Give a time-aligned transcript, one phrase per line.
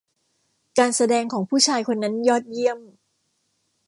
[0.79, 2.79] การแสดงของผู้ชายคนนั้นยอดเยี่ยม